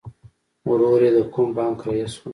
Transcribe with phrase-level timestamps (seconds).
[0.69, 2.23] ورور یې د کوم بانک رئیس و